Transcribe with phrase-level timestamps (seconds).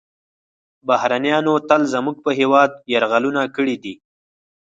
[0.87, 3.93] بهرنیانو تل زموږ په هیواد یرغلونه کړي دي